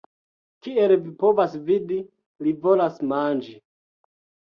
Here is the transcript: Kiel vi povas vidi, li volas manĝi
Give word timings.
Kiel 0.67 0.93
vi 1.03 1.13
povas 1.25 1.55
vidi, 1.69 2.01
li 2.49 2.57
volas 2.67 3.01
manĝi 3.15 3.59